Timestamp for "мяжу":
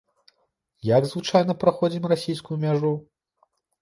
2.65-2.93